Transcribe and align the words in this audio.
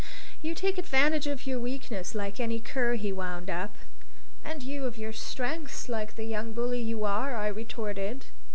"You 0.41 0.55
take 0.55 0.79
advantage 0.79 1.27
of 1.27 1.45
your 1.45 1.59
weakness, 1.59 2.15
like 2.15 2.39
any 2.39 2.59
cur," 2.59 2.95
he 2.95 3.11
wound 3.11 3.51
up. 3.51 3.75
"And 4.43 4.63
you 4.63 4.85
of 4.85 4.97
your 4.97 5.13
strength 5.13 5.87
like 5.87 6.15
the 6.15 6.25
young 6.25 6.53
bully 6.53 6.81
you 6.81 7.03
are!" 7.03 7.35
I 7.35 7.45
retorted. 7.49 8.25